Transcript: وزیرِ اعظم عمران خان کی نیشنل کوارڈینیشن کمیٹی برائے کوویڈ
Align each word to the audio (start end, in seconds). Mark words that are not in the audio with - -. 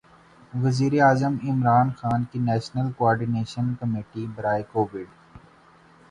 وزیرِ 0.53 0.93
اعظم 1.01 1.33
عمران 1.43 1.87
خان 1.97 2.23
کی 2.31 2.39
نیشنل 2.39 2.91
کوارڈینیشن 2.97 3.73
کمیٹی 3.79 4.25
برائے 4.35 4.63
کوویڈ 4.71 5.07